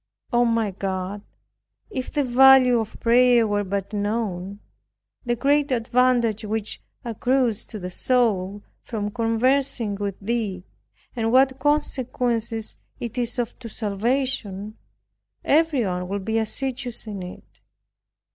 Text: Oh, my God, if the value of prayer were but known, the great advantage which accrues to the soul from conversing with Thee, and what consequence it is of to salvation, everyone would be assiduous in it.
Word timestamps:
Oh, 0.33 0.45
my 0.45 0.71
God, 0.71 1.21
if 1.91 2.11
the 2.11 2.23
value 2.23 2.79
of 2.79 2.99
prayer 2.99 3.45
were 3.45 3.63
but 3.63 3.93
known, 3.93 4.59
the 5.27 5.35
great 5.35 5.71
advantage 5.71 6.43
which 6.43 6.81
accrues 7.05 7.65
to 7.65 7.77
the 7.77 7.91
soul 7.91 8.63
from 8.81 9.11
conversing 9.11 9.93
with 9.93 10.19
Thee, 10.19 10.63
and 11.15 11.31
what 11.31 11.59
consequence 11.59 12.51
it 12.99 13.15
is 13.15 13.37
of 13.37 13.59
to 13.59 13.69
salvation, 13.69 14.75
everyone 15.45 16.07
would 16.07 16.25
be 16.25 16.39
assiduous 16.39 17.05
in 17.05 17.21
it. 17.21 17.61